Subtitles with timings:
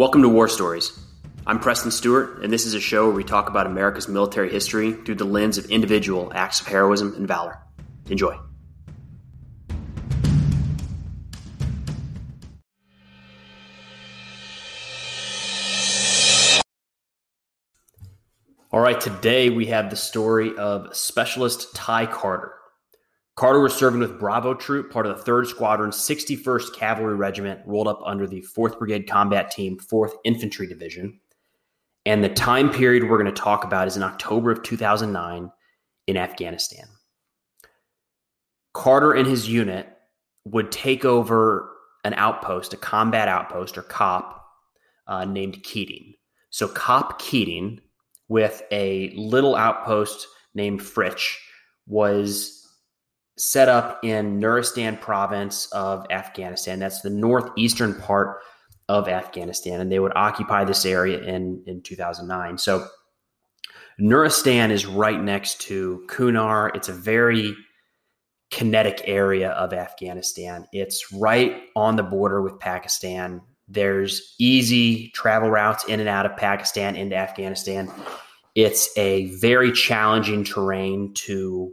[0.00, 0.98] Welcome to War Stories.
[1.46, 4.92] I'm Preston Stewart, and this is a show where we talk about America's military history
[4.92, 7.58] through the lens of individual acts of heroism and valor.
[8.08, 8.34] Enjoy.
[18.72, 22.54] All right, today we have the story of Specialist Ty Carter.
[23.40, 27.88] Carter was serving with Bravo Troop, part of the 3rd Squadron, 61st Cavalry Regiment, rolled
[27.88, 31.18] up under the 4th Brigade Combat Team, 4th Infantry Division.
[32.04, 35.50] And the time period we're going to talk about is in October of 2009
[36.06, 36.84] in Afghanistan.
[38.74, 39.88] Carter and his unit
[40.44, 41.70] would take over
[42.04, 44.38] an outpost, a combat outpost or COP,
[45.06, 46.12] uh, named Keating.
[46.50, 47.80] So, COP Keating,
[48.28, 51.38] with a little outpost named Fritsch,
[51.86, 52.59] was
[53.40, 56.78] set up in Nuristan province of Afghanistan.
[56.78, 58.38] That's the northeastern part
[58.88, 62.58] of Afghanistan, and they would occupy this area in, in 2009.
[62.58, 62.86] So
[64.00, 66.74] Nuristan is right next to Kunar.
[66.74, 67.54] It's a very
[68.50, 70.66] kinetic area of Afghanistan.
[70.72, 73.40] It's right on the border with Pakistan.
[73.68, 77.90] There's easy travel routes in and out of Pakistan into Afghanistan.
[78.56, 81.72] It's a very challenging terrain to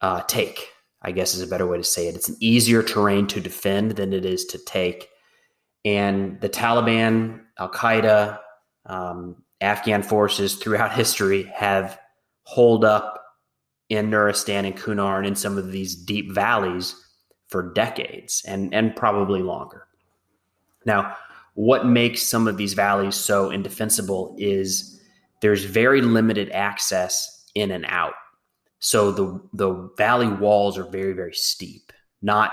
[0.00, 0.68] uh, take,
[1.02, 2.14] I guess is a better way to say it.
[2.14, 5.08] It's an easier terrain to defend than it is to take.
[5.84, 8.38] And the Taliban, Al Qaeda,
[8.86, 11.98] um, Afghan forces throughout history have
[12.42, 13.22] holed up
[13.88, 16.94] in Nuristan and Kunar and in some of these deep valleys
[17.48, 19.86] for decades and, and probably longer.
[20.84, 21.16] Now,
[21.54, 25.00] what makes some of these valleys so indefensible is
[25.40, 28.14] there's very limited access in and out.
[28.78, 32.52] So the the valley walls are very very steep, not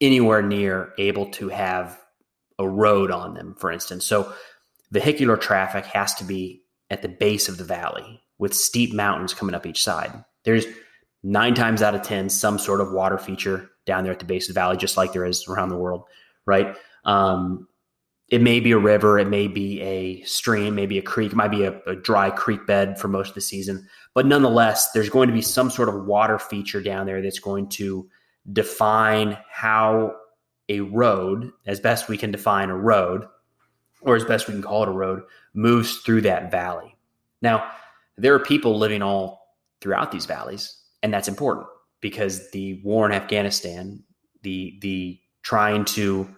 [0.00, 1.98] anywhere near able to have
[2.58, 4.04] a road on them, for instance.
[4.04, 4.32] So
[4.90, 9.54] vehicular traffic has to be at the base of the valley with steep mountains coming
[9.54, 10.12] up each side.
[10.44, 10.66] There's
[11.22, 14.48] nine times out of ten some sort of water feature down there at the base
[14.48, 16.04] of the valley, just like there is around the world,
[16.46, 16.76] right?
[17.04, 17.68] Um,
[18.32, 21.50] it may be a river, it may be a stream, maybe a creek, it might
[21.50, 23.86] be a, a, dry creek bed for most of the season.
[24.14, 27.68] But nonetheless, there's going to be some sort of water feature down there that's going
[27.68, 28.08] to
[28.50, 30.16] define how
[30.70, 33.26] a road, as best we can define a road,
[34.00, 36.96] or as best we can call it a road, moves through that valley.
[37.42, 37.70] Now,
[38.16, 41.66] there are people living all throughout these valleys, and that's important
[42.00, 44.02] because the war in Afghanistan,
[44.40, 46.34] the the trying to,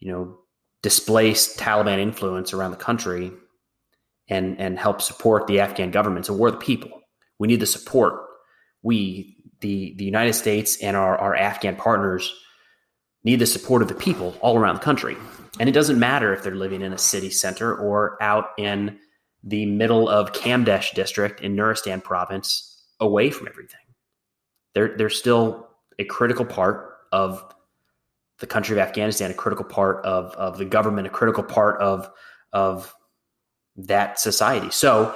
[0.00, 0.38] you know,
[0.82, 3.32] displace Taliban influence around the country
[4.28, 6.26] and and help support the Afghan government.
[6.26, 6.90] So we're the people.
[7.38, 8.24] We need the support.
[8.82, 12.32] We, the the United States and our, our Afghan partners
[13.24, 15.16] need the support of the people all around the country.
[15.58, 18.98] And it doesn't matter if they're living in a city center or out in
[19.42, 23.80] the middle of Kamdesh district in Nuristan province, away from everything.
[24.74, 25.68] They're they're still
[25.98, 27.42] a critical part of
[28.40, 32.10] the country of Afghanistan, a critical part of, of the government, a critical part of,
[32.52, 32.94] of
[33.76, 34.70] that society.
[34.70, 35.14] So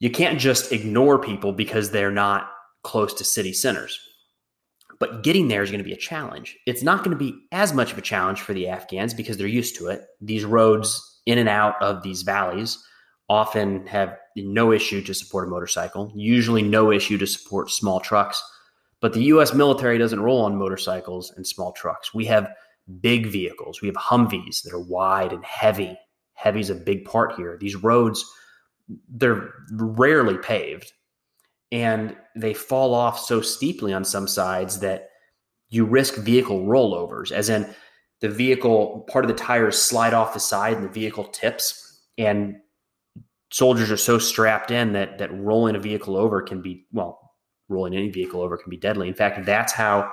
[0.00, 2.50] you can't just ignore people because they're not
[2.82, 3.98] close to city centers.
[4.98, 6.56] But getting there is going to be a challenge.
[6.66, 9.46] It's not going to be as much of a challenge for the Afghans because they're
[9.46, 10.02] used to it.
[10.20, 12.82] These roads in and out of these valleys
[13.28, 18.42] often have no issue to support a motorcycle, usually no issue to support small trucks
[19.00, 22.14] but the US military doesn't roll on motorcycles and small trucks.
[22.14, 22.50] We have
[23.00, 23.80] big vehicles.
[23.80, 25.98] We have Humvees that are wide and heavy.
[26.34, 27.56] Heavy is a big part here.
[27.60, 28.24] These roads,
[29.08, 30.92] they're rarely paved
[31.72, 35.10] and they fall off so steeply on some sides that
[35.68, 37.68] you risk vehicle rollovers, as in
[38.20, 42.00] the vehicle, part of the tires slide off the side and the vehicle tips.
[42.16, 42.56] And
[43.52, 47.25] soldiers are so strapped in that that rolling a vehicle over can be well
[47.68, 49.08] rolling any vehicle over can be deadly.
[49.08, 50.10] In fact, that's how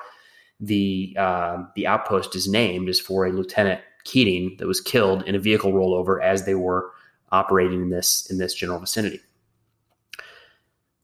[0.59, 5.35] the uh, the outpost is named is for a Lieutenant Keating that was killed in
[5.35, 6.91] a vehicle rollover as they were
[7.31, 9.19] operating in this in this general vicinity.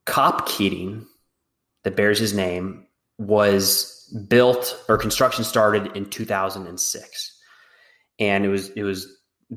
[0.06, 1.06] COP Keating,
[1.84, 2.86] that bears his name,
[3.18, 7.40] was built or construction started in 2006,
[8.20, 9.08] and it was it was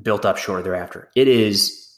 [0.01, 1.09] built up shortly thereafter.
[1.15, 1.97] It is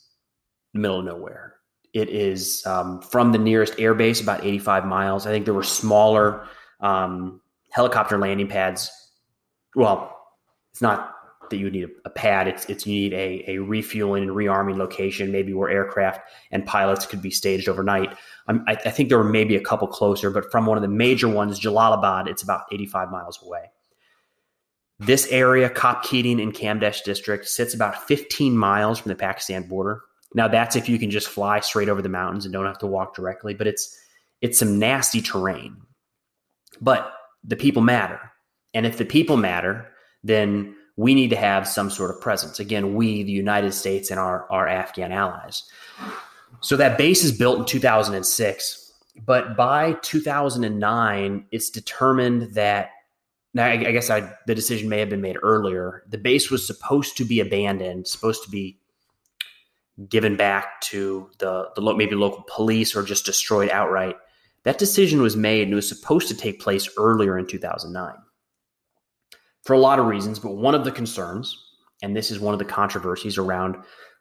[0.73, 1.54] middle of nowhere.
[1.95, 5.25] It is um, from the nearest air base, about 85 miles.
[5.25, 6.45] I think there were smaller
[6.81, 7.39] um,
[7.71, 8.91] helicopter landing pads.
[9.75, 10.13] Well,
[10.73, 11.15] it's not
[11.49, 12.49] that you need a, pad.
[12.49, 16.19] It's it's you need a, a refueling and rearming location, maybe where aircraft
[16.51, 18.13] and pilots could be staged overnight.
[18.49, 21.29] I, I, think there were maybe a couple closer, but from one of the major
[21.29, 23.71] ones, Jalalabad, it's about 85 miles away.
[24.99, 30.01] This area, COP Keating in Kamdesh district, sits about 15 miles from the Pakistan border.
[30.35, 32.87] Now that's if you can just fly straight over the mountains and don't have to
[32.87, 33.97] walk directly, but it's
[34.41, 35.77] it's some nasty terrain.
[36.81, 37.11] But
[37.43, 38.19] the people matter.
[38.73, 39.87] And if the people matter,
[40.23, 42.59] then we need to have some sort of presence.
[42.59, 45.63] Again, we, the United States, and our, our Afghan allies.
[46.61, 48.93] So that base is built in 2006.
[49.25, 52.89] But by 2009, it's determined that
[53.53, 56.03] now I, guess I, the decision may have been made earlier.
[56.09, 58.77] The base was supposed to be abandoned, supposed to be
[60.09, 64.15] given back to the, the maybe local police or just destroyed outright.
[64.63, 68.13] That decision was made and it was supposed to take place earlier in 2009
[69.63, 70.39] for a lot of reasons.
[70.39, 71.57] But one of the concerns,
[72.01, 73.77] and this is one of the controversies around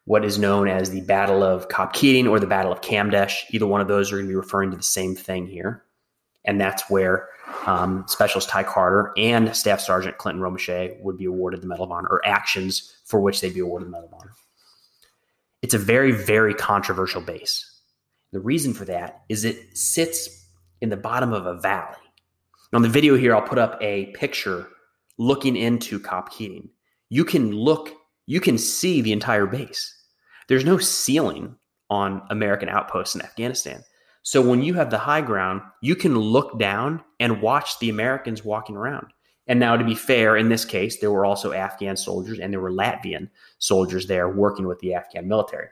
[0.07, 3.45] what is known as the Battle of COP Keating or the Battle of Kamdesh.
[3.51, 5.85] Either one of those are going to be referring to the same thing here.
[6.45, 7.29] And that's where
[7.67, 11.91] um, Specialist Ty Carter and Staff Sergeant Clinton Romesha would be awarded the Medal of
[11.91, 14.33] Honor, or actions for which they'd be awarded the Medal of Honor.
[15.65, 17.81] It's a very, very controversial base.
[18.33, 20.29] The reason for that is it sits
[20.83, 21.97] in the bottom of a valley.
[22.75, 24.69] On the video here, I'll put up a picture
[25.17, 26.69] looking into COP Keating.
[27.09, 27.95] You can look,
[28.27, 29.91] you can see the entire base.
[30.49, 31.57] There's no ceiling
[31.89, 33.83] on American outposts in Afghanistan.
[34.23, 38.45] So when you have the high ground, you can look down and watch the Americans
[38.45, 39.07] walking around.
[39.47, 42.61] And now, to be fair, in this case, there were also Afghan soldiers and there
[42.61, 45.69] were Latvian soldiers there working with the Afghan military.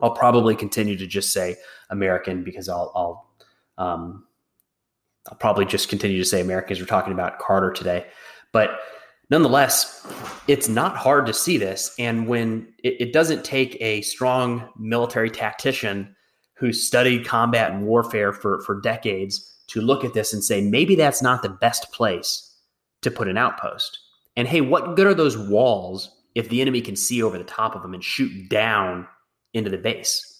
[0.00, 1.56] I'll probably continue to just say
[1.90, 4.24] American because I'll, I'll, um,
[5.28, 6.78] I'll probably just continue to say Americans.
[6.78, 8.06] We're talking about Carter today,
[8.52, 8.78] but
[9.30, 10.06] nonetheless,
[10.46, 11.94] it's not hard to see this.
[11.98, 16.14] And when it, it doesn't take a strong military tactician
[16.54, 20.94] who studied combat and warfare for, for decades to look at this and say, maybe
[20.94, 22.53] that's not the best place
[23.04, 23.98] to put an outpost.
[24.36, 27.76] And hey, what good are those walls if the enemy can see over the top
[27.76, 29.06] of them and shoot down
[29.52, 30.30] into the base?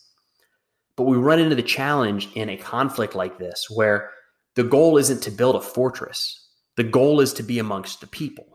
[0.96, 4.10] But we run into the challenge in a conflict like this where
[4.54, 8.46] the goal isn't to build a fortress, the goal is to be amongst the people.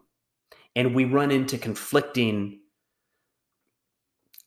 [0.75, 2.59] And we run into conflicting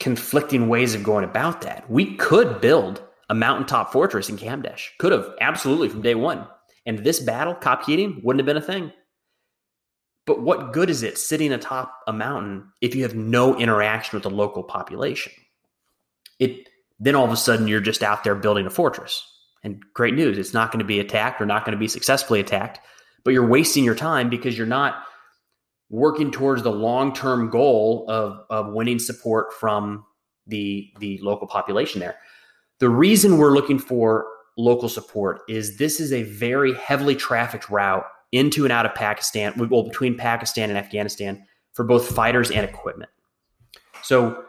[0.00, 1.88] conflicting ways of going about that.
[1.88, 4.88] We could build a mountaintop fortress in Kamdesh.
[4.98, 6.46] Could have, absolutely, from day one.
[6.86, 8.92] And this battle, COP Keating, wouldn't have been a thing.
[10.26, 14.22] But what good is it sitting atop a mountain if you have no interaction with
[14.22, 15.32] the local population?
[16.38, 16.68] It
[17.00, 19.26] then all of a sudden you're just out there building a fortress.
[19.64, 22.40] And great news, it's not going to be attacked or not going to be successfully
[22.40, 22.80] attacked,
[23.24, 25.04] but you're wasting your time because you're not
[25.90, 30.04] working towards the long-term goal of, of winning support from
[30.46, 32.16] the the local population there.
[32.80, 34.26] The reason we're looking for
[34.56, 39.54] local support is this is a very heavily trafficked route into and out of Pakistan,
[39.70, 41.44] well, between Pakistan and Afghanistan
[41.74, 43.10] for both fighters and equipment.
[44.02, 44.44] So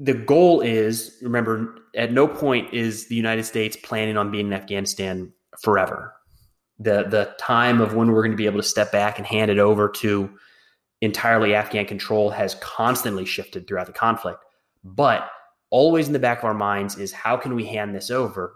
[0.00, 4.52] the goal is remember, at no point is the United States planning on being in
[4.52, 6.14] Afghanistan forever
[6.78, 9.50] the the time of when we're going to be able to step back and hand
[9.50, 10.30] it over to
[11.00, 14.44] entirely Afghan control has constantly shifted throughout the conflict.
[14.84, 15.28] But
[15.70, 18.54] always in the back of our minds is how can we hand this over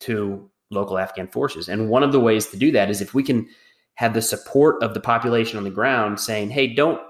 [0.00, 1.68] to local Afghan forces?
[1.68, 3.48] And one of the ways to do that is if we can
[3.94, 7.00] have the support of the population on the ground saying, "Hey, don't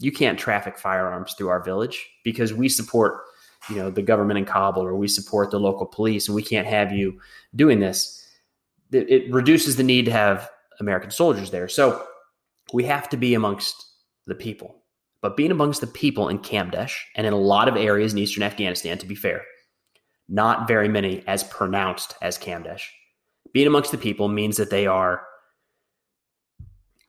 [0.00, 3.22] you can't traffic firearms through our village because we support,
[3.68, 6.66] you know, the government in Kabul or we support the local police and we can't
[6.66, 7.20] have you
[7.54, 8.14] doing this."
[8.90, 10.48] it reduces the need to have
[10.80, 11.68] American soldiers there.
[11.68, 12.06] So
[12.72, 13.86] we have to be amongst
[14.26, 14.76] the people.
[15.20, 18.42] But being amongst the people in Kamdesh and in a lot of areas in eastern
[18.42, 19.42] Afghanistan, to be fair,
[20.28, 22.82] not very many as pronounced as Kamdesh.
[23.52, 25.24] Being amongst the people means that they are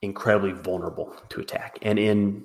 [0.02, 1.78] incredibly vulnerable to attack.
[1.82, 2.44] And in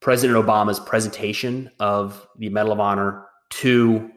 [0.00, 4.10] President Obama's presentation of the Medal of Honor to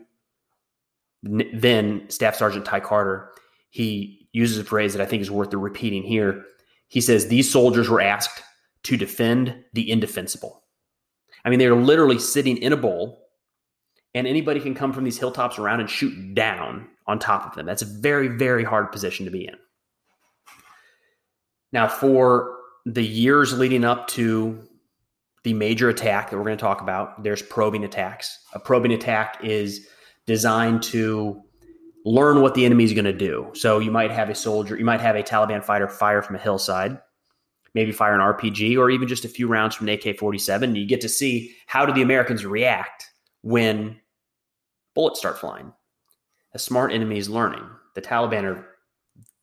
[1.24, 3.32] then Staff Sergeant Ty Carter,
[3.70, 6.44] he uses a phrase that I think is worth the repeating here.
[6.90, 8.42] He says, These soldiers were asked
[8.84, 10.64] to defend the indefensible.
[11.46, 13.23] I mean, they're literally sitting in a bowl,
[14.16, 17.66] and anybody can come from these hilltops around and shoot down on top of them.
[17.66, 19.56] That's a very, very hard position to be in.
[21.72, 22.56] Now, for
[22.86, 24.68] the years leading up to
[25.44, 28.40] the major attack that we're going to talk about, there's probing attacks.
[28.54, 29.88] A probing attack is
[30.26, 31.42] designed to
[32.06, 33.50] learn what the enemy is going to do.
[33.54, 36.40] So you might have a soldier, you might have a Taliban fighter fire from a
[36.40, 37.00] hillside,
[37.74, 40.76] maybe fire an RPG or even just a few rounds from an AK 47.
[40.76, 43.10] You get to see how do the Americans react
[43.42, 44.00] when
[44.96, 45.74] bullets start flying.
[46.54, 47.64] A smart enemy is learning.
[47.96, 48.66] The Taliban are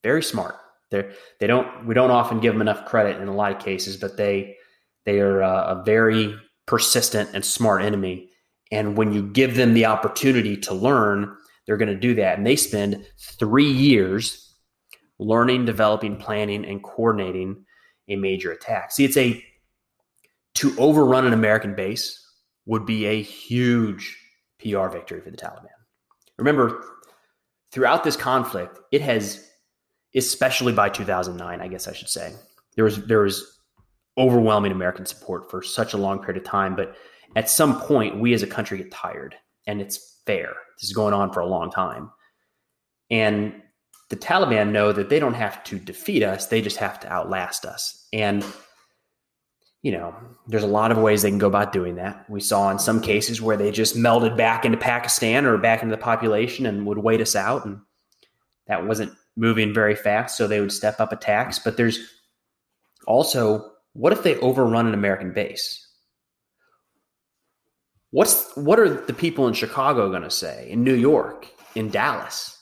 [0.03, 0.57] very smart.
[0.91, 3.97] They're, they don't we don't often give them enough credit in a lot of cases,
[3.97, 4.57] but they
[5.05, 8.29] they are a, a very persistent and smart enemy.
[8.73, 12.39] And when you give them the opportunity to learn, they're going to do that.
[12.39, 14.55] And they spend three years
[15.19, 17.65] learning, developing, planning, and coordinating
[18.09, 18.93] a major attack.
[18.93, 19.45] See, it's a
[20.55, 22.17] to overrun an American base
[22.67, 24.17] would be a huge
[24.63, 25.69] PR victory for the Taliban.
[26.39, 26.85] Remember,
[27.73, 29.49] throughout this conflict, it has,
[30.15, 32.33] especially by 2009, I guess I should say,
[32.77, 33.59] there was there was
[34.19, 36.77] overwhelming American support for such a long period of time.
[36.77, 36.97] But
[37.37, 39.35] at some point, we as a country get tired,
[39.67, 40.55] and it's fair.
[40.79, 42.11] This is going on for a long time,
[43.11, 43.55] and
[44.09, 47.65] the Taliban know that they don't have to defeat us; they just have to outlast
[47.65, 48.09] us.
[48.13, 48.45] And
[49.83, 50.15] you know,
[50.47, 52.29] there's a lot of ways they can go about doing that.
[52.29, 55.95] We saw in some cases where they just melded back into Pakistan or back into
[55.95, 57.65] the population and would wait us out.
[57.65, 57.81] And
[58.67, 60.37] that wasn't moving very fast.
[60.37, 61.59] So they would step up attacks.
[61.59, 61.99] But there's
[63.07, 65.87] also what if they overrun an American base?
[68.11, 72.57] What's what are the people in Chicago going to say, in New York, in Dallas?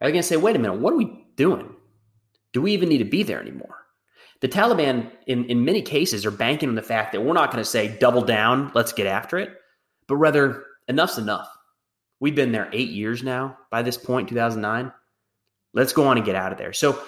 [0.00, 1.74] Are they going to say, wait a minute, what are we doing?
[2.52, 3.85] Do we even need to be there anymore?
[4.40, 7.62] The Taliban, in, in many cases, are banking on the fact that we're not going
[7.62, 9.50] to say double down, let's get after it,
[10.08, 11.48] but rather enough's enough.
[12.20, 14.92] We've been there eight years now by this point, 2009.
[15.72, 16.72] Let's go on and get out of there.
[16.72, 17.00] So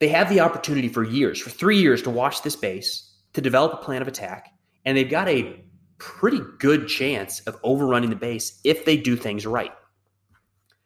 [0.00, 3.72] they have the opportunity for years, for three years, to watch this base, to develop
[3.72, 4.48] a plan of attack,
[4.84, 5.64] and they've got a
[5.98, 9.70] pretty good chance of overrunning the base if they do things right.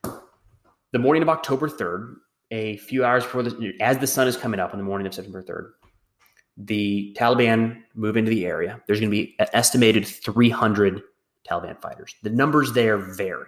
[0.03, 2.17] The morning of October 3rd,
[2.51, 5.15] a few hours before the as the sun is coming up on the morning of
[5.15, 5.73] September 3rd,
[6.57, 8.81] the Taliban move into the area.
[8.87, 11.03] There's going to be an estimated 300
[11.49, 12.15] Taliban fighters.
[12.23, 13.47] The numbers there vary.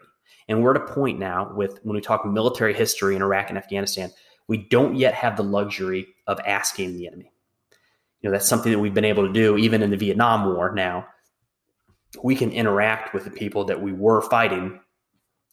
[0.49, 3.59] And we're at a point now with when we talk military history in Iraq and
[3.59, 4.11] Afghanistan,
[4.47, 7.31] we don't yet have the luxury of asking the enemy.
[8.21, 10.73] You know, that's something that we've been able to do even in the Vietnam War
[10.75, 11.07] now.
[12.23, 14.81] We can interact with the people that we were fighting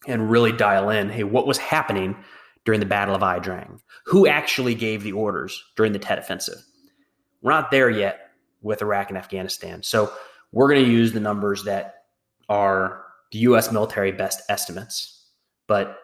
[0.06, 2.16] and really dial in, hey, what was happening
[2.66, 3.80] during the Battle of Ia Drang?
[4.04, 6.62] Who actually gave the orders during the Tet Offensive?
[7.40, 9.82] We're not there yet with Iraq and Afghanistan.
[9.82, 10.12] So
[10.52, 11.94] we're going to use the numbers that
[12.48, 13.72] are the U.S.
[13.72, 15.24] military best estimates.
[15.66, 15.98] But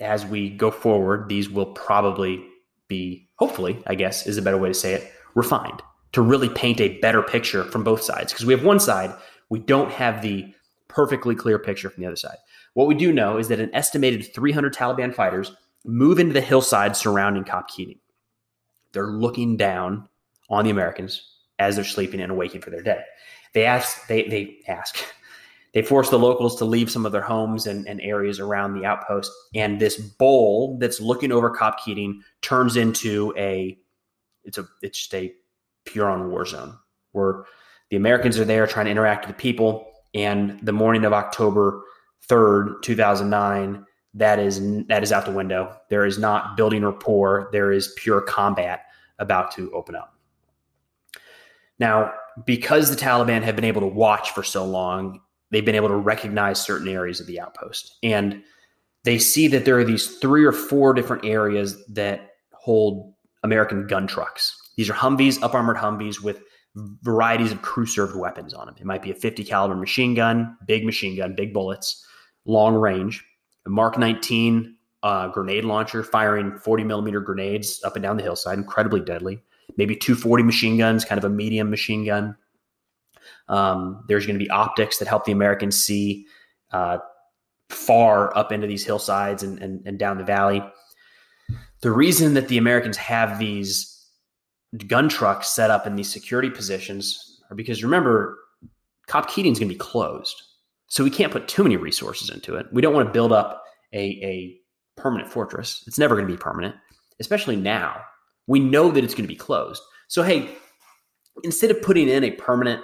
[0.00, 2.44] as we go forward, these will probably
[2.88, 5.82] be, hopefully, I guess is a better way to say it, refined
[6.12, 8.32] to really paint a better picture from both sides.
[8.32, 9.14] Because we have one side,
[9.50, 10.52] we don't have the
[10.88, 12.36] perfectly clear picture from the other side.
[12.74, 15.52] What we do know is that an estimated 300 Taliban fighters
[15.84, 17.98] move into the hillside surrounding COP Keating.
[18.92, 20.08] They're looking down
[20.50, 23.00] on the Americans as they're sleeping and waking for their day.
[23.52, 24.96] They ask, they, they ask,
[25.74, 28.84] they force the locals to leave some of their homes and, and areas around the
[28.84, 29.30] outpost.
[29.54, 33.78] And this bowl that's looking over COP Keating turns into a,
[34.44, 35.32] it's a, it's just a
[35.84, 36.76] pure on war zone
[37.12, 37.44] where
[37.90, 39.92] the Americans are there trying to interact with the people.
[40.14, 41.82] And the morning of October
[42.28, 45.76] 3rd, 2009, that is that is out the window.
[45.90, 47.48] There is not building rapport.
[47.52, 48.86] There is pure combat
[49.18, 50.14] about to open up.
[51.78, 52.12] Now,
[52.46, 55.96] because the Taliban have been able to watch for so long, they've been able to
[55.96, 57.98] recognize certain areas of the outpost.
[58.02, 58.42] And
[59.02, 63.12] they see that there are these three or four different areas that hold
[63.42, 64.56] American gun trucks.
[64.76, 66.40] These are Humvees, up armored Humvees with
[67.02, 68.76] varieties of crew served weapons on them.
[68.78, 72.04] It might be a 50 caliber machine gun, big machine gun, big bullets
[72.44, 73.24] long range.
[73.66, 78.58] A Mark 19 uh, grenade launcher firing 40 millimeter grenades up and down the hillside,
[78.58, 79.40] incredibly deadly.
[79.76, 82.36] Maybe 240 machine guns, kind of a medium machine gun.
[83.48, 86.26] Um, there's going to be optics that help the Americans see
[86.72, 86.98] uh,
[87.68, 90.62] far up into these hillsides and, and, and down the valley.
[91.80, 94.08] The reason that the Americans have these
[94.86, 98.38] gun trucks set up in these security positions are because remember,
[99.06, 100.42] COP Keating's going to be closed.
[100.88, 102.66] So we can't put too many resources into it.
[102.72, 104.60] We don't want to build up a, a
[104.96, 105.82] permanent fortress.
[105.86, 106.76] It's never going to be permanent,
[107.20, 108.00] especially now.
[108.46, 109.82] We know that it's going to be closed.
[110.08, 110.50] So, hey,
[111.42, 112.82] instead of putting in a permanent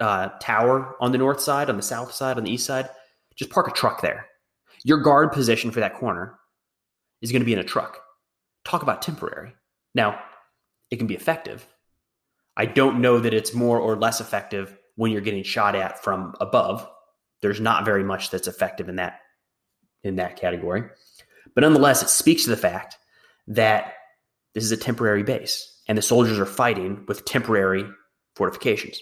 [0.00, 2.88] uh, tower on the north side, on the south side, on the east side,
[3.36, 4.26] just park a truck there.
[4.84, 6.38] Your guard position for that corner
[7.20, 7.98] is going to be in a truck.
[8.64, 9.54] Talk about temporary.
[9.94, 10.18] Now,
[10.90, 11.66] it can be effective.
[12.56, 16.34] I don't know that it's more or less effective when you're getting shot at from
[16.40, 16.86] above
[17.42, 19.18] there's not very much that's effective in that
[20.02, 20.84] in that category.
[21.54, 22.96] But nonetheless, it speaks to the fact
[23.48, 23.94] that
[24.54, 27.84] this is a temporary base and the soldiers are fighting with temporary
[28.34, 29.00] fortifications.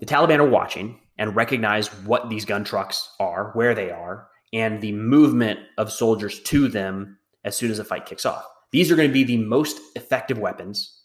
[0.00, 4.80] The Taliban are watching and recognize what these gun trucks are, where they are, and
[4.80, 8.44] the movement of soldiers to them as soon as the fight kicks off.
[8.72, 11.00] These are going to be the most effective weapons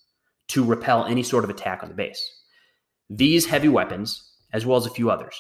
[0.50, 2.22] to repel any sort of attack on the base.
[3.10, 5.40] These heavy weapons, as well as a few others,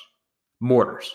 [0.60, 1.14] mortars.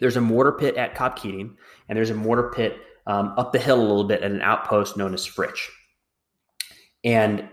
[0.00, 1.56] There's a mortar pit at COP Keating,
[1.88, 4.96] and there's a mortar pit um, up the hill a little bit at an outpost
[4.96, 5.68] known as Fritsch.
[7.04, 7.48] And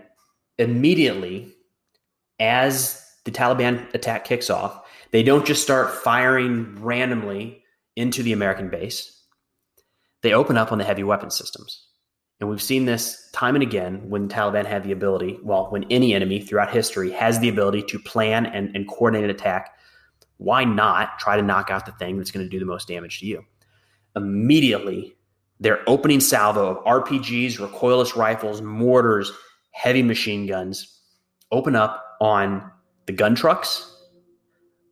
[0.58, 1.52] immediately,
[2.38, 7.62] as the Taliban attack kicks off, they don't just start firing randomly
[7.96, 9.12] into the American base.
[10.22, 11.86] They open up on the heavy weapon systems.
[12.38, 15.84] And we've seen this time and again when the Taliban have the ability, well, when
[15.84, 19.75] any enemy throughout history has the ability to plan and, and coordinate an attack,
[20.38, 23.20] why not try to knock out the thing that's going to do the most damage
[23.20, 23.44] to you?
[24.14, 25.14] Immediately,
[25.60, 29.32] their opening salvo of RPGs, recoilless rifles, mortars,
[29.72, 31.00] heavy machine guns
[31.52, 32.70] open up on
[33.06, 33.94] the gun trucks,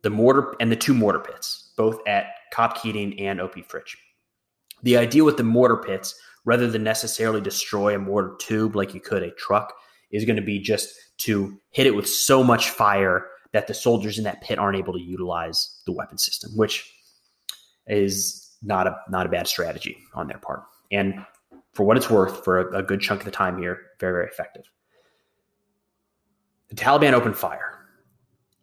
[0.03, 3.95] the mortar, and the two mortar pits, both at COP Keating and OP Fritsch.
[4.83, 9.01] The idea with the mortar pits rather than necessarily destroy a mortar tube like you
[9.01, 9.73] could a truck,
[10.11, 13.25] is going to be just to hit it with so much fire
[13.55, 16.91] that the soldiers in that pit aren't able to utilize the weapon system, which
[17.87, 20.63] is not a not a bad strategy on their part.
[20.91, 21.25] And
[21.71, 24.27] for what it's worth, for a, a good chunk of the time here, very very
[24.27, 24.65] effective.
[26.67, 27.79] The Taliban opened fire,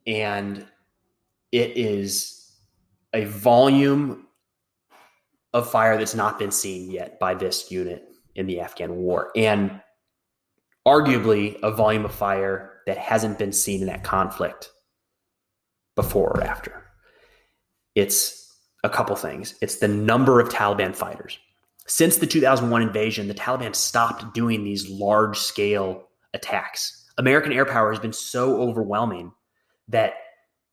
[0.06, 0.66] and
[1.52, 2.52] it is
[3.14, 4.26] a volume
[5.54, 9.30] of fire that's not been seen yet by this unit in the Afghan war.
[9.34, 9.80] And
[10.86, 14.68] arguably a volume of fire that hasn't been seen in that conflict
[15.94, 16.84] before or after.
[17.94, 19.54] It's a couple things.
[19.60, 21.38] It's the number of Taliban fighters.
[21.86, 27.10] Since the 2001 invasion, the Taliban stopped doing these large scale attacks.
[27.18, 29.32] American air power has been so overwhelming
[29.88, 30.14] that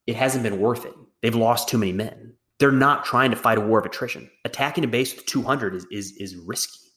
[0.08, 0.94] it hasn't been worth it.
[1.22, 2.34] They've lost too many men.
[2.60, 4.30] They're not trying to fight a war of attrition.
[4.46, 6.88] Attacking a base with 200 is, is, is risky.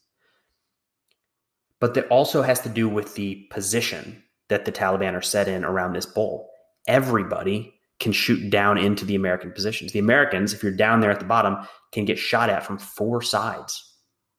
[1.81, 5.64] But that also has to do with the position that the Taliban are set in
[5.64, 6.50] around this bowl.
[6.87, 9.93] Everybody can shoot down into the American positions.
[9.93, 11.56] The Americans, if you're down there at the bottom,
[11.93, 13.97] can get shot at from four sides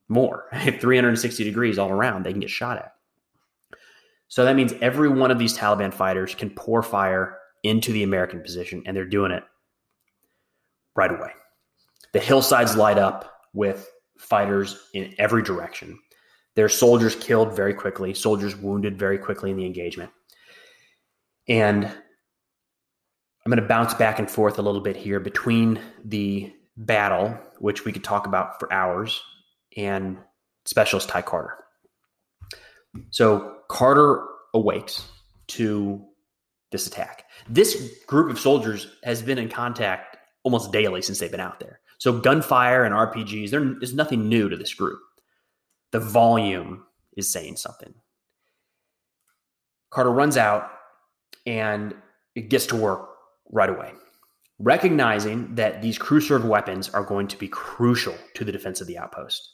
[0.09, 0.45] more.
[0.79, 2.91] 360 degrees all around, they can get shot at.
[4.27, 8.41] So that means every one of these Taliban fighters can pour fire into the American
[8.41, 9.43] position, and they're doing it
[10.95, 11.31] right away.
[12.13, 15.97] The hillsides light up with fighters in every direction.
[16.55, 20.11] There are soldiers killed very quickly, soldiers wounded very quickly in the engagement.
[21.47, 21.91] And
[23.45, 27.83] I'm going to bounce back and forth a little bit here between the battle, which
[27.83, 29.21] we could talk about for hours,
[29.75, 30.17] and
[30.65, 31.57] Specialist Ty Carter.
[33.09, 35.09] So Carter awakes
[35.47, 36.05] to
[36.71, 37.25] this attack.
[37.49, 41.81] This group of soldiers has been in contact almost daily since they've been out there.
[41.97, 44.99] So gunfire and RPGs, there's nothing new to this group.
[45.91, 46.85] The volume
[47.17, 47.93] is saying something.
[49.89, 50.71] Carter runs out
[51.45, 51.93] and
[52.35, 53.09] it gets to work
[53.51, 53.91] right away,
[54.59, 58.87] recognizing that these crew served weapons are going to be crucial to the defense of
[58.87, 59.49] the outpost.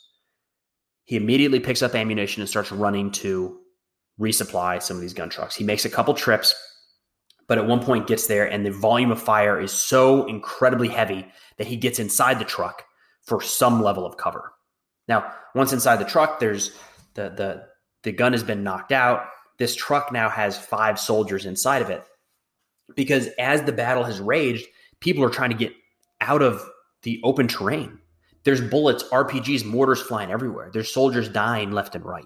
[1.05, 3.59] He immediately picks up ammunition and starts running to
[4.19, 5.55] resupply some of these gun trucks.
[5.55, 6.53] He makes a couple trips
[7.49, 11.27] but at one point gets there and the volume of fire is so incredibly heavy
[11.57, 12.85] that he gets inside the truck
[13.23, 14.53] for some level of cover.
[15.07, 16.77] Now, once inside the truck, there's
[17.15, 17.65] the the
[18.03, 19.25] the gun has been knocked out.
[19.57, 22.03] This truck now has five soldiers inside of it
[22.95, 24.67] because as the battle has raged,
[24.99, 25.73] people are trying to get
[26.21, 26.63] out of
[27.03, 27.99] the open terrain.
[28.43, 30.69] There's bullets, RPGs, mortars flying everywhere.
[30.71, 32.25] There's soldiers dying left and right.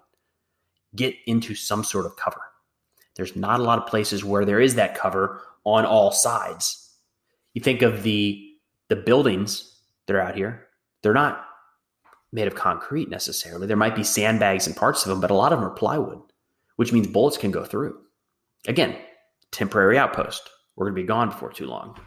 [0.96, 2.42] Get into some sort of cover.
[3.16, 6.96] There's not a lot of places where there is that cover on all sides.
[7.54, 8.50] You think of the
[8.90, 10.68] the buildings that are out here,
[11.02, 11.46] they're not
[12.32, 13.66] made of concrete necessarily.
[13.66, 16.20] There might be sandbags and parts of them, but a lot of them are plywood,
[16.76, 17.98] which means bullets can go through.
[18.68, 18.98] Again,
[19.52, 20.50] temporary outpost.
[20.76, 22.00] We're going to be gone before too long.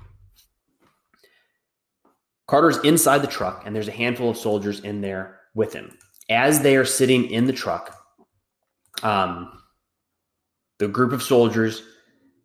[2.46, 5.96] Carter's inside the truck, and there's a handful of soldiers in there with him.
[6.30, 7.96] As they are sitting in the truck,
[9.02, 9.50] um,
[10.78, 11.82] the group of soldiers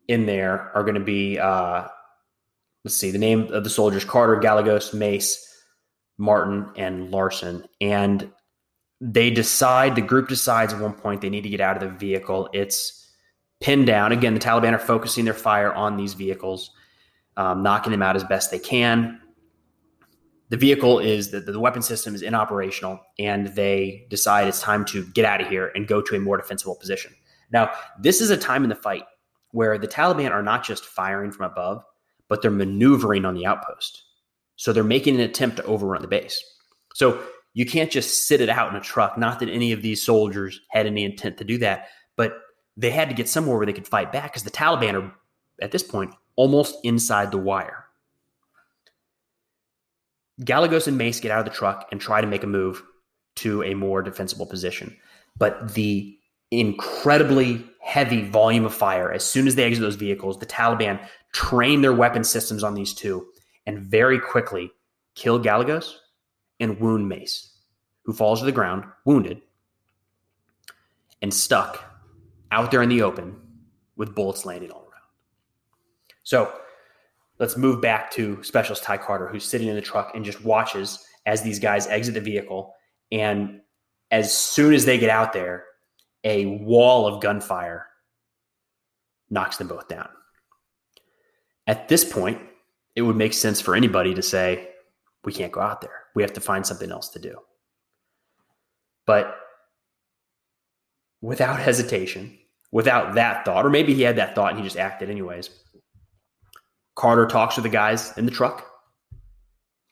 [0.08, 1.88] in there are going to be uh,
[2.84, 5.48] let's see the name of the soldiers carter gallegos mace
[6.18, 8.30] martin and larson and
[9.00, 11.98] they decide the group decides at one point they need to get out of the
[11.98, 13.01] vehicle it's
[13.62, 16.72] pinned down again the taliban are focusing their fire on these vehicles
[17.38, 19.20] um, knocking them out as best they can
[20.50, 25.06] the vehicle is the, the weapon system is inoperational and they decide it's time to
[25.12, 27.14] get out of here and go to a more defensible position
[27.52, 29.04] now, this is a time in the fight
[29.52, 31.84] where the Taliban are not just firing from above,
[32.30, 34.04] but they're maneuvering on the outpost.
[34.56, 36.42] So they're making an attempt to overrun the base.
[36.94, 37.22] So
[37.54, 39.18] you can't just sit it out in a truck.
[39.18, 42.38] Not that any of these soldiers had any intent to do that, but
[42.78, 45.14] they had to get somewhere where they could fight back because the Taliban are,
[45.62, 47.86] at this point, almost inside the wire.
[50.44, 52.82] Gallegos and Mace get out of the truck and try to make a move
[53.36, 54.96] to a more defensible position.
[55.38, 56.18] But the
[56.50, 61.00] incredibly heavy volume of fire, as soon as they exit those vehicles, the Taliban
[61.34, 63.28] train their weapon systems on these two
[63.66, 64.72] and very quickly
[65.16, 66.00] kill Gallegos
[66.60, 67.52] and wound Mace,
[68.04, 69.42] who falls to the ground, wounded,
[71.22, 71.91] and stuck
[72.52, 73.36] out there in the open
[73.96, 74.92] with bullets landing all around.
[76.24, 76.54] So
[77.40, 81.04] let's move back to Specialist Ty Carter, who's sitting in the truck and just watches
[81.26, 82.74] as these guys exit the vehicle.
[83.12, 83.62] And
[84.12, 85.66] as soon as they get out there,
[86.24, 87.88] a wall of gunfire
[89.30, 90.10] knocks them both down.
[91.68, 92.40] At this point,
[92.96, 94.70] it would make sense for anybody to say,
[95.24, 96.04] we can't go out there.
[96.16, 97.38] We have to find something else to do.
[99.06, 99.38] But
[101.22, 102.38] without hesitation,
[102.72, 105.50] without that thought, or maybe he had that thought and he just acted anyways,
[106.96, 108.66] Carter talks to the guys in the truck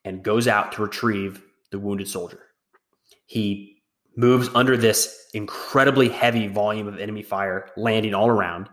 [0.06, 2.42] and goes out to retrieve the wounded soldier.
[3.26, 3.82] He
[4.16, 8.70] moves under this incredibly heavy volume of enemy fire landing all around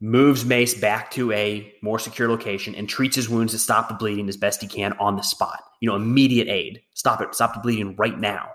[0.00, 3.94] moves Mace back to a more secure location and treats his wounds to stop the
[3.94, 5.62] bleeding as best he can on the spot.
[5.80, 6.82] You know, immediate aid.
[6.92, 7.34] Stop it.
[7.34, 8.50] Stop the bleeding right now.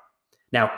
[0.51, 0.71] Now,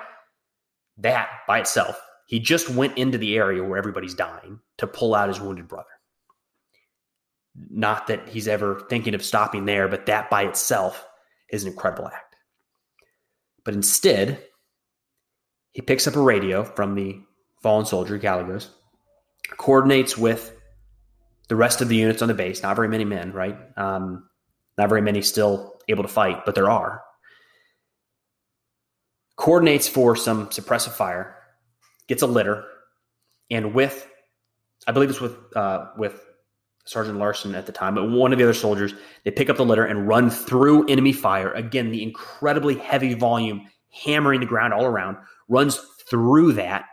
[0.97, 1.99] that by itself,
[2.31, 5.89] he just went into the area where everybody's dying to pull out his wounded brother.
[7.69, 11.05] Not that he's ever thinking of stopping there, but that by itself
[11.49, 12.37] is an incredible act.
[13.65, 14.41] But instead,
[15.73, 17.19] he picks up a radio from the
[17.61, 18.69] fallen soldier, Gallegos,
[19.57, 20.55] coordinates with
[21.49, 22.63] the rest of the units on the base.
[22.63, 23.57] Not very many men, right?
[23.75, 24.29] Um,
[24.77, 27.01] not very many still able to fight, but there are.
[29.35, 31.35] Coordinates for some suppressive fire,
[32.11, 32.65] gets a litter,
[33.49, 34.05] and with,
[34.85, 36.21] I believe it's with uh, with
[36.83, 38.93] Sergeant Larson at the time, but one of the other soldiers,
[39.23, 41.53] they pick up the litter and run through enemy fire.
[41.53, 45.15] Again, the incredibly heavy volume hammering the ground all around
[45.47, 46.83] runs through that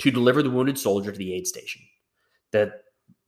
[0.00, 1.82] to deliver the wounded soldier to the aid station.
[2.50, 2.72] The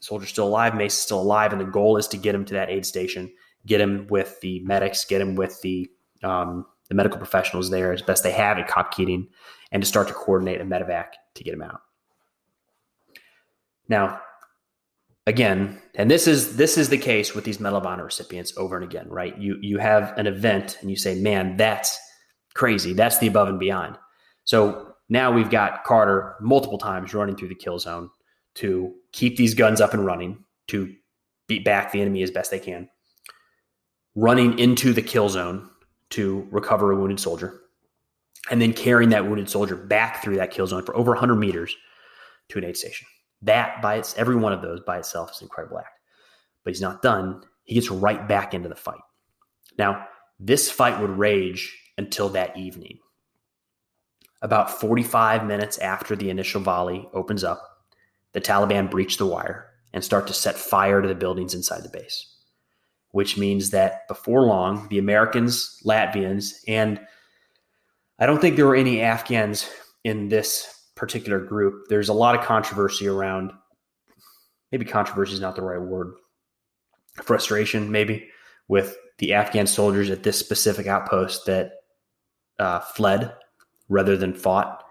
[0.01, 2.55] soldier's still alive, Mace is still alive, and the goal is to get him to
[2.55, 3.31] that aid station,
[3.65, 5.89] get him with the medics, get him with the
[6.25, 9.29] um, the medical professionals there as best they have at COP Keating,
[9.73, 11.83] and to start to coordinate a medevac to get him out.
[13.89, 14.21] Now,
[15.27, 18.77] again, and this is this is the case with these Medal of Honor recipients over
[18.77, 19.37] and again, right?
[19.39, 21.99] You you have an event and you say, "Man, that's
[22.55, 22.93] crazy.
[22.93, 23.99] That's the above and beyond."
[24.45, 28.11] So now we've got Carter multiple times running through the kill zone
[28.55, 30.93] to keep these guns up and running, to
[31.47, 32.89] beat back the enemy as best they can,
[34.15, 35.71] running into the kill zone
[36.11, 37.61] to recover a wounded soldier,
[38.51, 41.75] and then carrying that wounded soldier back through that kill zone for over 100 meters
[42.49, 43.07] to an aid station.
[43.43, 46.01] That by its every one of those by itself is an incredible act.
[46.65, 47.43] But he's not done.
[47.65, 49.01] He gets right back into the fight.
[49.79, 50.07] Now,
[50.41, 52.99] this fight would rage until that evening.
[54.41, 57.61] About 45 minutes after the initial volley opens up,
[58.33, 61.89] the Taliban breach the wire and start to set fire to the buildings inside the
[61.89, 62.37] base,
[63.13, 67.01] which means that before long, the Americans, Latvians, and
[68.19, 69.69] I don't think there were any Afghans
[70.05, 71.87] in this particular group.
[71.89, 73.53] There's a lot of controversy around,
[74.73, 76.15] maybe controversy is not the right word,
[77.23, 78.29] frustration, maybe,
[78.67, 81.73] with the Afghan soldiers at this specific outpost that
[82.59, 83.33] uh, fled
[83.89, 84.85] rather than fought.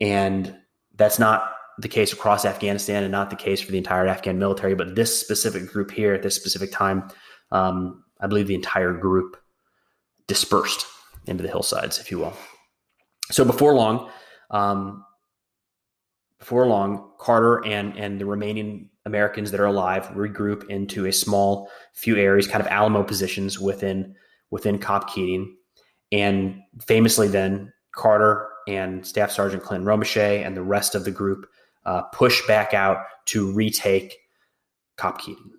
[0.00, 0.54] And
[0.96, 4.74] that's not the case across Afghanistan and not the case for the entire Afghan military,
[4.74, 7.08] but this specific group here at this specific time,
[7.50, 9.36] um, I believe the entire group
[10.26, 10.86] dispersed
[11.26, 12.34] into the hillsides, if you will.
[13.30, 14.10] So before long,
[14.50, 15.04] um,
[16.38, 21.70] before long, Carter and and the remaining Americans that are alive regroup into a small
[21.94, 24.14] few areas, kind of Alamo positions within
[24.50, 25.56] within COP Keating,
[26.12, 31.46] and famously then Carter and Staff Sergeant Clint Romesha and the rest of the group
[31.84, 34.16] uh, push back out to retake
[34.96, 35.52] COP Keating.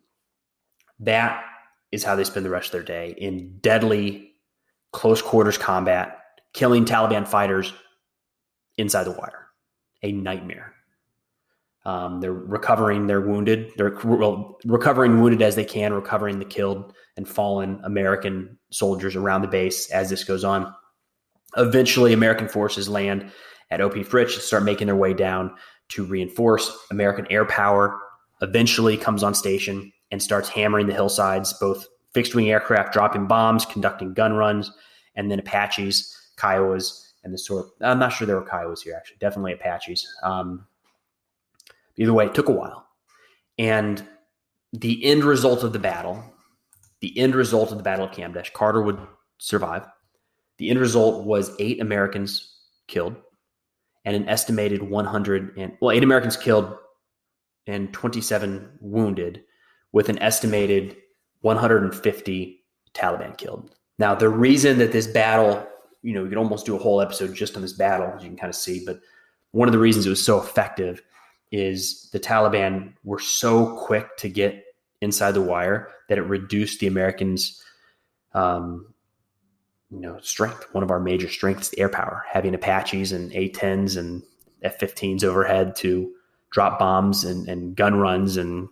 [1.00, 1.44] That
[1.92, 4.34] is how they spend the rest of their day in deadly
[4.92, 6.20] close quarters combat,
[6.54, 7.74] killing Taliban fighters
[8.78, 9.48] inside the wire.
[10.04, 10.74] A nightmare.
[11.86, 13.72] Um, they're recovering their wounded.
[13.78, 19.42] They're well, recovering wounded as they can, recovering the killed and fallen American soldiers around
[19.42, 20.74] the base as this goes on.
[21.56, 23.32] Eventually, American forces land
[23.72, 25.56] at OP Fritsch and start making their way down
[25.90, 26.70] to reinforce.
[26.92, 27.98] American Air Power
[28.42, 33.66] eventually comes on station and starts hammering the hillsides, both fixed wing aircraft dropping bombs,
[33.66, 34.72] conducting gun runs,
[35.16, 37.68] and then Apaches, Kiowas, and the sort.
[37.82, 39.18] I'm not sure there were Kiowas here actually.
[39.20, 40.08] Definitely Apaches.
[40.24, 40.66] Um,
[41.98, 42.88] either way, it took a while,
[43.58, 44.06] and
[44.74, 46.24] the end result of the battle,
[47.00, 49.00] the end result of the Battle of Kamdesh, Carter would
[49.38, 49.86] survive.
[50.58, 52.56] The end result was eight Americans
[52.88, 53.16] killed
[54.06, 56.76] and an estimated 100 and well, eight Americans killed
[57.68, 59.44] and 27 wounded,
[59.98, 60.96] with an estimated
[61.42, 63.74] 150 Taliban killed.
[63.98, 65.68] Now, the reason that this battle,
[66.04, 68.30] you know, you could almost do a whole episode just on this battle, as you
[68.30, 69.00] can kind of see, but
[69.54, 71.02] one of the reasons it was so effective
[71.52, 74.66] is the Taliban were so quick to get
[75.02, 77.60] inside the wire that it reduced the Americans'
[78.36, 78.94] um,
[79.90, 80.68] you know strength.
[80.74, 84.22] One of our major strengths, air power, having Apaches and A-10s and
[84.62, 86.12] F-15s overhead to
[86.52, 88.70] drop bombs and, and gun runs and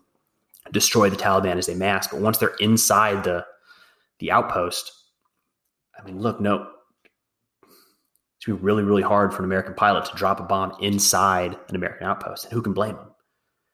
[0.72, 2.08] destroy the Taliban as they mass.
[2.08, 3.46] But once they're inside the
[4.20, 4.92] the outpost,
[6.00, 6.68] I mean, look, no,
[8.38, 11.58] it's gonna be really, really hard for an American pilot to drop a bomb inside
[11.70, 12.46] an American outpost.
[12.46, 13.12] And who can blame them?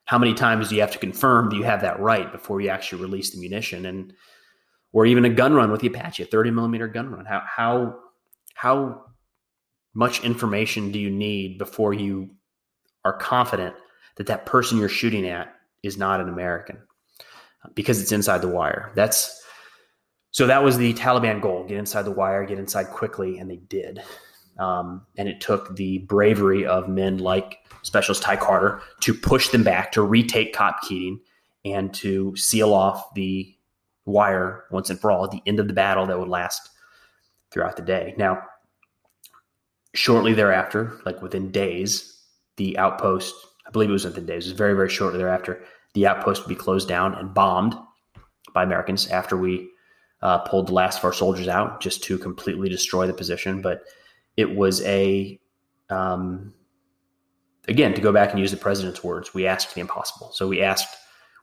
[0.06, 2.69] How many times do you have to confirm that you have that right before you
[2.69, 3.86] actually release the munition?
[3.86, 4.13] And
[4.93, 7.25] or even a gun run with the Apache, a 30 millimeter gun run.
[7.25, 7.95] How how
[8.56, 9.06] how
[9.93, 12.30] much information do you need before you
[13.04, 13.75] are confident
[14.17, 16.78] that that person you're shooting at is not an American
[17.76, 18.91] because it's inside the wire.
[18.96, 19.39] That's
[20.32, 23.58] so that was the Taliban goal: get inside the wire, get inside quickly, and they
[23.58, 24.02] did.
[24.58, 29.63] Um, and it took the bravery of men like Specialist Ty Carter to push them
[29.63, 31.20] back, to retake COP Keating,
[31.65, 33.56] and to seal off the
[34.06, 36.70] wire once and for all at the end of the battle that would last
[37.52, 38.13] throughout the day.
[38.17, 38.41] Now,
[39.94, 42.20] shortly thereafter, like within days,
[42.58, 43.34] the outpost
[43.72, 44.48] I believe it was within days.
[44.48, 45.64] It was very, very shortly thereafter.
[45.94, 47.74] The outpost would be closed down and bombed
[48.54, 49.70] by Americans after we
[50.22, 53.62] uh, pulled the last of our soldiers out just to completely destroy the position.
[53.62, 53.84] But
[54.36, 55.40] it was a,
[55.90, 56.54] um,
[57.70, 60.32] again, to go back and use the president's words, we asked the impossible.
[60.34, 60.94] So we asked,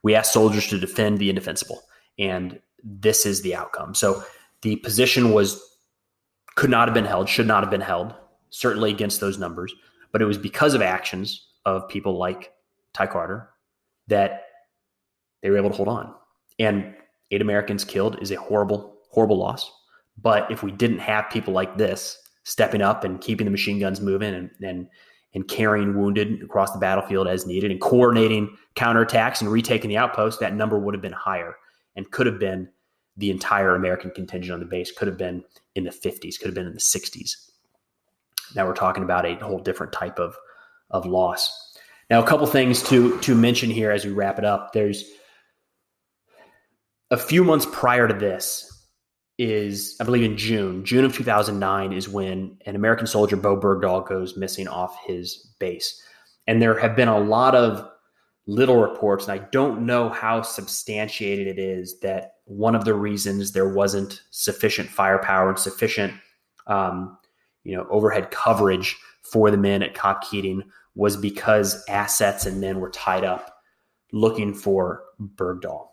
[0.03, 1.81] we asked soldiers to defend the indefensible,
[2.19, 3.95] and this is the outcome.
[3.95, 4.23] So
[4.61, 5.65] the position was
[6.57, 8.13] could not have been held, should not have been held,
[8.51, 9.75] certainly against those numbers,
[10.13, 12.53] but it was because of actions of people like
[12.93, 13.51] Ty Carter
[14.09, 14.45] that
[15.43, 16.15] they were able to hold on.
[16.59, 16.95] And
[17.31, 19.71] eight Americans killed is a horrible, horrible loss.
[20.21, 24.01] But if we didn't have people like this stepping up and keeping the machine guns
[24.01, 24.89] moving and and,
[25.35, 30.41] and carrying wounded across the battlefield as needed and coordinating counterattacks and retaking the outpost,
[30.41, 31.55] that number would have been higher
[31.95, 32.69] and could have been
[33.19, 36.55] the entire American contingent on the base, could have been in the 50s, could have
[36.55, 37.51] been in the 60s.
[38.55, 40.35] Now we're talking about a whole different type of
[40.91, 41.77] of loss.
[42.11, 44.73] Now, a couple things to to mention here as we wrap it up.
[44.73, 45.05] There's
[47.11, 48.65] a few months prior to this
[49.39, 54.07] is I believe in June, June of 2009 is when an American soldier, Bowe Bergdahl,
[54.07, 56.03] goes missing off his base.
[56.47, 57.89] And there have been a lot of
[58.47, 63.53] little reports, and I don't know how substantiated it is that one of the reasons
[63.53, 66.15] there wasn't sufficient firepower and sufficient,
[66.67, 67.18] um,
[67.69, 70.63] you know, overhead coverage for the men at COP Keating
[70.95, 73.59] was because assets and men were tied up
[74.11, 75.89] looking for Bergdahl.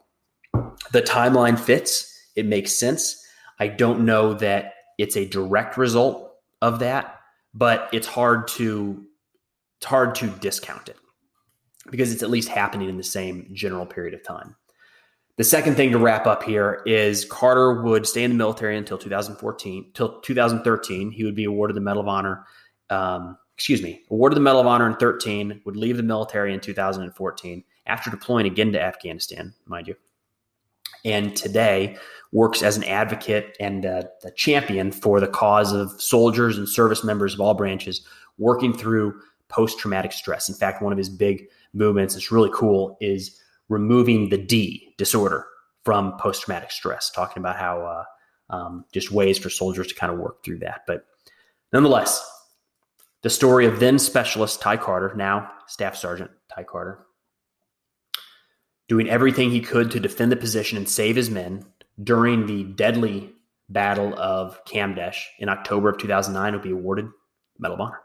[0.93, 3.21] The timeline fits, it makes sense.
[3.59, 7.19] I don't know that it's a direct result of that,
[7.53, 9.03] but it's hard to
[9.77, 10.95] it's hard to discount it
[11.91, 14.55] because it's at least happening in the same general period of time.
[15.37, 18.97] The second thing to wrap up here is Carter would stay in the military until
[18.97, 21.11] 2014, till 2013.
[21.11, 22.45] He would be awarded the Medal of Honor
[22.89, 26.59] um, excuse me, awarded the Medal of Honor in 13, would leave the military in
[26.59, 29.95] 2014 after deploying again to Afghanistan, mind you.
[31.05, 31.97] And today
[32.31, 37.03] works as an advocate and a, a champion for the cause of soldiers and service
[37.03, 38.01] members of all branches
[38.37, 40.49] working through post traumatic stress.
[40.49, 45.45] In fact, one of his big movements, it's really cool, is removing the D disorder
[45.83, 50.11] from post traumatic stress, talking about how uh, um, just ways for soldiers to kind
[50.11, 50.81] of work through that.
[50.87, 51.05] But
[51.71, 52.25] nonetheless,
[53.21, 57.05] the story of then specialist Ty Carter, now Staff Sergeant Ty Carter,
[58.87, 61.65] doing everything he could to defend the position and save his men
[62.03, 63.31] during the deadly
[63.69, 67.07] Battle of Kamdesh in October of 2009 will be awarded
[67.57, 68.04] Medal of Honor.